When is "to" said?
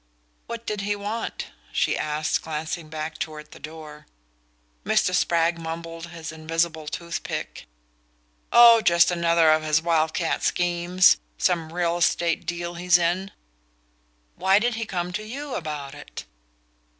15.13-15.23